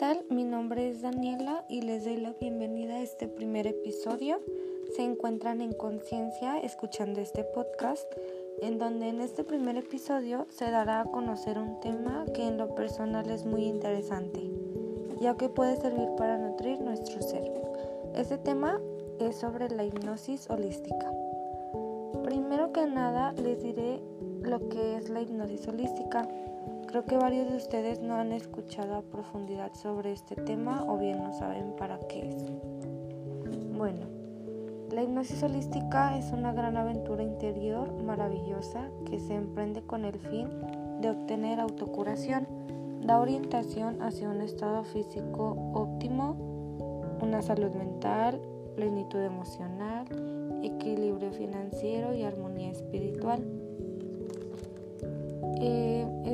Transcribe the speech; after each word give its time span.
tal? 0.00 0.24
Mi 0.30 0.44
nombre 0.44 0.88
es 0.88 1.02
Daniela 1.02 1.62
y 1.68 1.82
les 1.82 2.06
doy 2.06 2.16
la 2.16 2.32
bienvenida 2.40 2.94
a 2.94 3.02
este 3.02 3.28
primer 3.28 3.66
episodio. 3.66 4.40
Se 4.96 5.02
encuentran 5.02 5.60
en 5.60 5.74
conciencia 5.74 6.58
escuchando 6.58 7.20
este 7.20 7.44
podcast, 7.44 8.10
en 8.62 8.78
donde 8.78 9.10
en 9.10 9.20
este 9.20 9.44
primer 9.44 9.76
episodio 9.76 10.46
se 10.48 10.70
dará 10.70 11.02
a 11.02 11.04
conocer 11.04 11.58
un 11.58 11.80
tema 11.80 12.24
que 12.32 12.48
en 12.48 12.56
lo 12.56 12.74
personal 12.74 13.28
es 13.28 13.44
muy 13.44 13.64
interesante, 13.64 14.50
ya 15.20 15.36
que 15.36 15.50
puede 15.50 15.76
servir 15.76 16.08
para 16.16 16.38
nutrir 16.38 16.80
nuestro 16.80 17.20
ser. 17.20 17.52
Este 18.14 18.38
tema 18.38 18.80
es 19.18 19.36
sobre 19.36 19.68
la 19.68 19.84
hipnosis 19.84 20.48
holística. 20.48 21.12
Primero 22.24 22.72
que 22.72 22.86
nada 22.86 23.32
les 23.32 23.62
diré 23.62 24.00
lo 24.40 24.66
que 24.70 24.96
es 24.96 25.10
la 25.10 25.20
hipnosis 25.20 25.68
holística. 25.68 26.26
Creo 26.90 27.04
que 27.04 27.16
varios 27.16 27.48
de 27.48 27.56
ustedes 27.56 28.00
no 28.00 28.16
han 28.16 28.32
escuchado 28.32 28.96
a 28.96 29.02
profundidad 29.02 29.72
sobre 29.74 30.10
este 30.10 30.34
tema 30.34 30.84
o 30.88 30.98
bien 30.98 31.22
no 31.22 31.32
saben 31.32 31.76
para 31.76 32.00
qué 32.08 32.30
es. 32.30 32.44
Bueno, 33.78 34.06
la 34.90 35.04
hipnosis 35.04 35.40
holística 35.44 36.18
es 36.18 36.32
una 36.32 36.52
gran 36.52 36.76
aventura 36.76 37.22
interior 37.22 37.92
maravillosa 38.02 38.90
que 39.08 39.20
se 39.20 39.36
emprende 39.36 39.82
con 39.82 40.04
el 40.04 40.18
fin 40.18 40.48
de 41.00 41.10
obtener 41.10 41.60
autocuración, 41.60 42.48
da 43.06 43.20
orientación 43.20 44.02
hacia 44.02 44.28
un 44.28 44.40
estado 44.40 44.82
físico 44.82 45.56
óptimo, 45.72 46.34
una 47.22 47.40
salud 47.40 47.72
mental, 47.72 48.40
plenitud 48.74 49.20
emocional, 49.20 50.08
equilibrio 50.64 51.30
financiero 51.30 52.14
y 52.14 52.24
armonía 52.24 52.72
espiritual. 52.72 53.59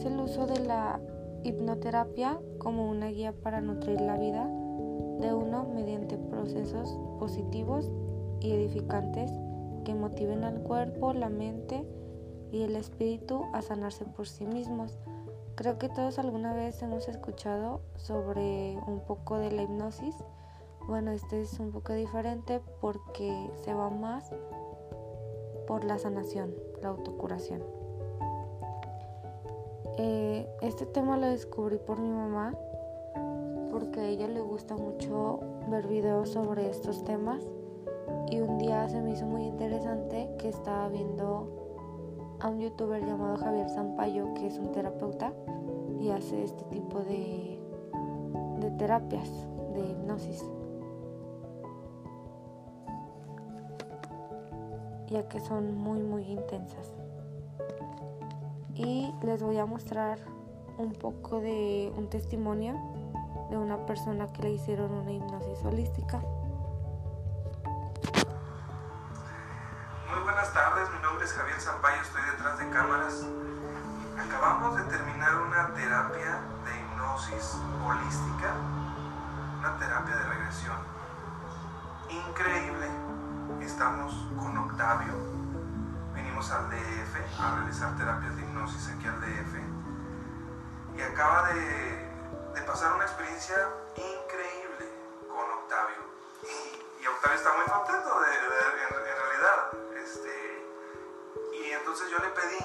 Es 0.00 0.06
el 0.06 0.18
uso 0.18 0.46
de 0.46 0.60
la 0.60 0.98
hipnoterapia 1.44 2.40
como 2.56 2.88
una 2.88 3.08
guía 3.08 3.34
para 3.34 3.60
nutrir 3.60 4.00
la 4.00 4.16
vida 4.16 4.46
de 4.46 5.34
uno 5.34 5.68
mediante 5.74 6.16
procesos 6.16 6.98
positivos 7.18 7.90
y 8.40 8.52
edificantes 8.52 9.30
que 9.84 9.94
motiven 9.94 10.44
al 10.44 10.62
cuerpo, 10.62 11.12
la 11.12 11.28
mente 11.28 11.86
y 12.50 12.62
el 12.62 12.76
espíritu 12.76 13.44
a 13.52 13.60
sanarse 13.60 14.06
por 14.06 14.26
sí 14.26 14.46
mismos. 14.46 14.96
Creo 15.54 15.76
que 15.76 15.90
todos 15.90 16.18
alguna 16.18 16.54
vez 16.54 16.80
hemos 16.80 17.06
escuchado 17.06 17.82
sobre 17.96 18.78
un 18.86 19.00
poco 19.06 19.36
de 19.36 19.52
la 19.52 19.64
hipnosis. 19.64 20.16
Bueno, 20.88 21.10
este 21.10 21.42
es 21.42 21.60
un 21.60 21.72
poco 21.72 21.92
diferente 21.92 22.62
porque 22.80 23.50
se 23.62 23.74
va 23.74 23.90
más 23.90 24.32
por 25.66 25.84
la 25.84 25.98
sanación, 25.98 26.54
la 26.80 26.88
autocuración. 26.88 27.79
Eh, 30.02 30.48
este 30.62 30.86
tema 30.86 31.18
lo 31.18 31.26
descubrí 31.26 31.76
por 31.76 32.00
mi 32.00 32.08
mamá 32.08 32.54
porque 33.70 34.00
a 34.00 34.04
ella 34.06 34.28
le 34.28 34.40
gusta 34.40 34.74
mucho 34.74 35.40
ver 35.68 35.86
videos 35.88 36.30
sobre 36.30 36.70
estos 36.70 37.04
temas 37.04 37.46
y 38.30 38.40
un 38.40 38.56
día 38.56 38.88
se 38.88 39.02
me 39.02 39.10
hizo 39.10 39.26
muy 39.26 39.42
interesante 39.42 40.30
que 40.38 40.48
estaba 40.48 40.88
viendo 40.88 42.38
a 42.40 42.48
un 42.48 42.60
youtuber 42.60 43.04
llamado 43.04 43.36
Javier 43.36 43.68
Zampayo 43.68 44.32
que 44.32 44.46
es 44.46 44.58
un 44.58 44.72
terapeuta 44.72 45.34
y 46.00 46.08
hace 46.08 46.44
este 46.44 46.64
tipo 46.70 47.00
de, 47.00 47.60
de 48.60 48.70
terapias 48.78 49.28
de 49.74 49.80
hipnosis. 49.80 50.42
ya 55.08 55.28
que 55.28 55.40
son 55.40 55.76
muy 55.76 56.00
muy 56.00 56.22
intensas 56.22 56.99
y 58.80 59.14
les 59.22 59.42
voy 59.42 59.58
a 59.58 59.66
mostrar 59.66 60.18
un 60.78 60.94
poco 60.94 61.40
de 61.40 61.92
un 61.96 62.08
testimonio 62.08 62.74
de 63.50 63.58
una 63.58 63.84
persona 63.84 64.32
que 64.32 64.42
le 64.42 64.52
hicieron 64.52 64.90
una 64.92 65.12
hipnosis 65.12 65.62
holística. 65.64 66.18
Muy 70.08 70.22
buenas 70.22 70.52
tardes, 70.54 70.88
mi 70.96 71.02
nombre 71.02 71.26
es 71.26 71.32
Javier 71.32 71.60
Zampayo, 71.60 72.00
estoy 72.00 72.22
detrás 72.30 72.58
de 72.58 72.70
cámaras. 72.70 73.26
Acabamos 74.18 74.76
de 74.76 74.82
terminar 74.84 75.36
una 75.42 75.74
terapia 75.74 76.40
de 76.64 76.80
hipnosis 76.80 77.58
holística, 77.84 78.54
una 79.58 79.76
terapia 79.78 80.16
de 80.16 80.22
regresión. 80.24 80.78
Increíble. 82.08 82.86
Estamos 83.60 84.26
con 84.38 84.56
Octavio, 84.56 85.12
al 86.48 86.70
DF 86.70 87.38
a 87.38 87.54
realizar 87.56 87.94
terapias 87.98 88.34
de 88.34 88.40
hipnosis 88.40 88.88
aquí 88.88 89.06
al 89.06 89.20
DF 89.20 89.60
y 90.96 91.02
acaba 91.02 91.52
de, 91.52 92.08
de 92.54 92.62
pasar 92.62 92.94
una 92.94 93.04
experiencia 93.04 93.68
increíble 93.94 94.88
con 95.28 95.44
Octavio. 95.60 96.00
Y, 96.42 97.06
Octavio 97.06 97.36
está 97.36 97.52
muy 97.52 97.66
contento 97.66 98.20
de, 98.20 98.32
en, 98.32 99.20
realidad 99.20 99.70
este, 100.02 100.64
y 101.60 101.72
entonces 101.72 102.08
yo 102.10 102.18
le 102.18 102.30
pedí 102.30 102.64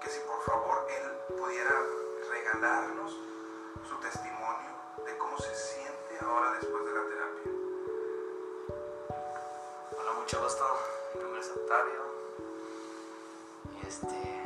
que 0.00 0.08
si 0.08 0.20
por 0.20 0.40
favor 0.44 0.86
él 0.88 1.36
pudiera 1.36 1.76
regalarnos 2.30 3.12
su 3.86 3.96
testimonio 4.00 4.72
de 5.04 5.18
cómo 5.18 5.36
se 5.36 5.54
siente 5.54 6.24
ahora 6.24 6.52
después 6.52 6.86
de 6.86 6.94
la 6.94 7.04
terapia. 7.04 7.52
Hola, 9.92 10.12
mucho 10.20 10.42
gusto, 10.42 10.64
mi 11.14 11.20
nombre 11.20 11.40
es 11.42 11.50
Octavio 11.50 12.13
este, 13.86 14.42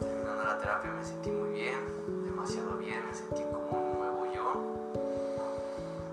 terminando 0.00 0.44
la 0.44 0.58
terapia 0.58 0.90
me 0.92 1.04
sentí 1.04 1.30
muy 1.30 1.50
bien, 1.50 1.78
demasiado 2.24 2.76
bien, 2.76 3.02
me 3.06 3.14
sentí 3.14 3.42
como 3.44 3.80
un 3.80 3.98
nuevo 3.98 4.26
yo, 4.32 4.96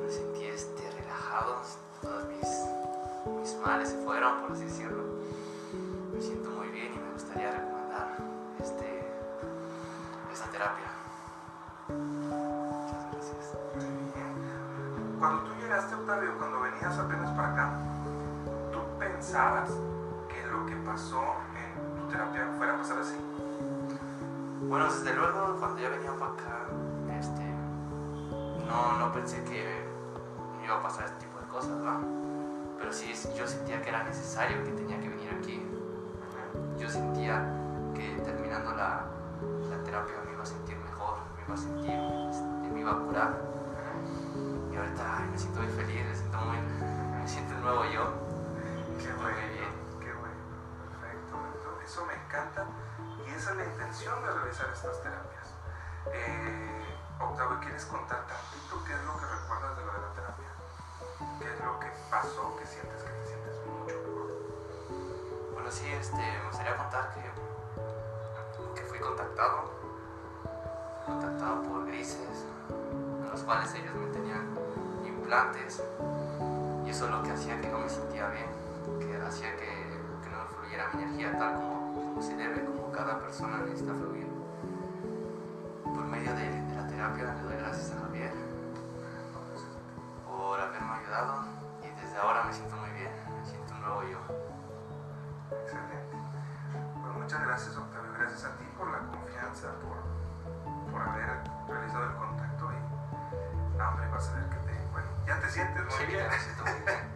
me 0.00 0.10
sentí 0.10 0.44
este, 0.44 0.90
relajado, 1.00 1.56
todos 2.00 2.24
mis, 2.28 2.48
mis 3.40 3.56
males 3.66 3.88
se 3.90 3.98
fueron, 4.04 4.40
por 4.42 4.52
así 4.52 4.64
decirlo, 4.64 5.02
me 6.12 6.20
siento 6.20 6.50
muy 6.50 6.68
bien 6.68 6.92
y 6.94 6.98
me 6.98 7.12
gustaría 7.12 7.50
recomendar 7.50 8.16
este, 8.60 9.04
esta 10.32 10.50
terapia. 10.50 10.86
Muchas 11.88 13.12
gracias. 13.12 13.54
Muy 13.74 13.84
bien. 14.14 15.18
Cuando 15.18 15.42
tú 15.42 15.50
llegaste, 15.60 15.94
Octavio, 15.94 16.38
cuando 16.38 16.60
venías 16.60 16.98
apenas 16.98 17.30
para 17.36 17.52
acá, 17.52 17.78
¿tú 18.72 18.98
pensabas 18.98 19.70
que 20.28 20.46
lo 20.46 20.66
que 20.66 20.76
pasó 20.76 21.34
Bueno, 24.68 24.84
desde 24.92 25.14
luego, 25.14 25.56
cuando 25.58 25.80
yo 25.80 25.90
venía 25.90 26.12
para 26.12 26.32
acá, 26.32 26.66
este, 27.18 27.42
no, 28.66 28.98
no 28.98 29.12
pensé 29.12 29.42
que 29.44 29.82
me 30.58 30.66
iba 30.66 30.76
a 30.76 30.82
pasar 30.82 31.06
este 31.06 31.24
tipo 31.24 31.38
de 31.40 31.46
cosas, 31.46 31.82
¿va? 31.82 31.98
Pero 32.78 32.92
sí, 32.92 33.12
yo 33.34 33.46
sentía 33.48 33.80
que 33.80 33.88
era 33.88 34.02
necesario, 34.04 34.62
que 34.64 34.72
tenía 34.72 35.00
que 35.00 35.08
venir 35.08 35.30
aquí. 35.30 35.62
Yo 36.78 36.88
sentía 36.90 37.42
que 37.94 38.20
terminando 38.22 38.72
la, 38.72 39.06
la 39.70 39.82
terapia 39.84 40.14
me 40.26 40.32
iba 40.32 40.42
a 40.42 40.46
sentir 40.46 40.76
mejor, 40.76 41.16
me 41.36 41.44
iba 41.44 41.54
a 41.54 41.56
sentir, 41.56 41.98
este, 42.30 42.70
me 42.74 42.80
iba 42.80 42.92
a 42.92 42.98
curar. 42.98 43.40
Y 44.70 44.76
ahorita 44.76 45.16
ay, 45.18 45.28
me 45.32 45.38
siento 45.38 45.60
muy 45.62 45.70
feliz, 45.72 46.04
me 46.04 46.14
siento 46.14 46.38
muy, 46.42 46.56
me 47.22 47.26
siento 47.26 47.54
un 47.54 47.60
nuevo 47.62 47.84
yo. 47.86 48.04
Qué 49.00 49.12
bueno, 49.14 49.38
qué 49.98 50.12
bueno, 50.12 50.36
perfecto. 51.00 51.36
Eso- 51.84 52.04
me 52.06 52.12
encanta 52.14 52.66
esa 53.38 53.52
es 53.52 53.56
la 53.56 53.64
intención 53.66 54.20
de 54.24 54.32
realizar 54.32 54.66
estas 54.74 55.00
terapias. 55.00 55.46
Eh, 56.10 56.84
Octavio, 57.20 57.60
¿quieres 57.60 57.84
contar 57.84 58.26
tantito 58.26 58.82
qué 58.84 58.92
es 58.92 59.02
lo 59.06 59.14
que 59.14 59.26
recuerdas 59.26 59.78
de 59.78 59.84
la 59.86 60.12
terapia? 60.12 60.50
¿Qué 61.38 61.46
es 61.46 61.64
lo 61.64 61.78
que 61.78 61.86
pasó 62.10 62.56
que 62.58 62.66
sientes 62.66 63.00
que 63.00 63.10
te 63.10 63.26
sientes 63.30 63.54
mucho 63.62 63.94
mejor? 63.94 65.54
Bueno, 65.54 65.70
sí, 65.70 65.86
este, 65.86 66.18
me 66.18 66.46
gustaría 66.48 66.76
contar 66.76 67.14
que, 67.14 67.22
que 68.74 68.82
fui 68.88 68.98
contactado, 68.98 69.70
contactado 71.06 71.62
por 71.62 71.86
grises, 71.86 72.42
en 73.22 73.30
los 73.30 73.42
cuales 73.44 73.72
ellos 73.74 73.94
me 73.94 74.10
tenían 74.10 74.50
implantes, 75.06 75.80
y 76.84 76.90
eso 76.90 77.04
es 77.04 77.10
lo 77.12 77.22
que 77.22 77.30
hacía 77.30 77.60
que 77.60 77.68
no 77.68 77.78
me 77.78 77.88
sentía 77.88 78.26
bien, 78.30 78.50
que 78.98 79.16
hacía 79.24 79.54
que, 79.54 79.94
que 80.24 80.28
no 80.28 80.44
fluyera 80.58 80.90
mi 80.94 81.04
energía 81.04 81.38
tal 81.38 81.54
como, 81.54 81.87
como 82.04 82.22
se 82.22 82.36
debe, 82.36 82.64
como 82.64 82.90
cada 82.92 83.18
persona 83.20 83.58
necesita 83.58 83.94
fluir. 83.94 84.28
Por 85.84 86.04
medio 86.06 86.32
de, 86.34 86.50
de 86.50 86.74
la 86.76 86.86
terapia 86.86 87.34
le 87.34 87.42
doy 87.42 87.56
gracias 87.56 87.92
a 87.92 88.00
Javier 88.06 88.32
por 90.26 90.60
haberme 90.60 90.92
ayudado 90.92 91.44
y 91.82 92.00
desde 92.00 92.16
ahora 92.18 92.44
me 92.44 92.52
siento 92.52 92.76
muy 92.76 92.90
bien, 92.90 93.10
me 93.38 93.44
siento 93.46 93.74
un 93.74 93.80
nuevo 93.80 94.02
yo. 94.04 94.18
Excelente. 95.62 96.16
Pues 97.02 97.14
muchas 97.16 97.42
gracias, 97.42 97.76
Octavio. 97.76 98.12
Gracias 98.18 98.44
a 98.44 98.56
ti 98.56 98.64
por 98.76 98.90
la 98.90 98.98
confianza, 99.10 99.68
por, 99.82 99.98
por 100.92 101.02
haber 101.02 101.28
realizado 101.68 102.04
el 102.04 102.14
contacto 102.16 102.70
y, 102.72 103.76
no, 103.78 103.88
hombre, 103.88 104.08
vas 104.08 104.28
a 104.28 104.34
ver 104.34 104.48
que 104.48 104.56
te, 104.56 104.86
bueno, 104.92 105.08
ya 105.26 105.40
te 105.40 105.48
sientes 105.50 105.84
muy 105.84 105.92
Sí, 105.94 106.06
bien. 106.06 106.24
ya 106.24 106.30
me 106.30 106.38
siento 106.38 106.62
muy 106.64 106.80
bien. 106.86 107.07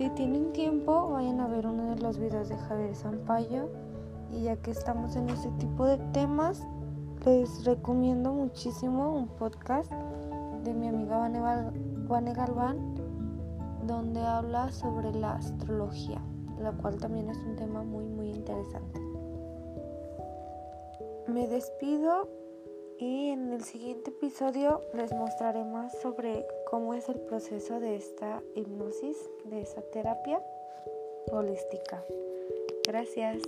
Si 0.00 0.08
tienen 0.08 0.54
tiempo, 0.54 1.10
vayan 1.10 1.40
a 1.40 1.46
ver 1.46 1.66
uno 1.66 1.94
de 1.94 2.00
los 2.00 2.18
videos 2.18 2.48
de 2.48 2.56
Javier 2.56 2.96
Zampayo 2.96 3.68
y 4.32 4.44
ya 4.44 4.56
que 4.56 4.70
estamos 4.70 5.14
en 5.14 5.28
este 5.28 5.50
tipo 5.58 5.84
de 5.84 5.98
temas, 6.14 6.66
les 7.26 7.66
recomiendo 7.66 8.32
muchísimo 8.32 9.14
un 9.14 9.28
podcast 9.28 9.92
de 10.64 10.72
mi 10.72 10.88
amiga 10.88 11.18
Vane 11.18 12.32
Galván 12.32 12.94
donde 13.86 14.20
habla 14.20 14.72
sobre 14.72 15.12
la 15.12 15.34
astrología, 15.34 16.22
la 16.58 16.72
cual 16.72 16.96
también 16.96 17.28
es 17.28 17.36
un 17.36 17.56
tema 17.56 17.82
muy 17.82 18.06
muy 18.06 18.30
interesante. 18.30 19.00
Me 21.26 21.46
despido 21.46 22.26
y 22.96 23.28
en 23.28 23.52
el 23.52 23.64
siguiente 23.64 24.08
episodio 24.08 24.80
les 24.94 25.12
mostraré 25.12 25.62
más 25.62 25.92
sobre 26.00 26.46
cómo 26.70 26.94
es 26.94 27.08
el 27.08 27.18
proceso 27.18 27.80
de 27.80 27.96
esta 27.96 28.42
hipnosis, 28.54 29.28
de 29.44 29.60
esa 29.60 29.82
terapia 29.82 30.40
holística. 31.32 32.04
Gracias. 32.86 33.42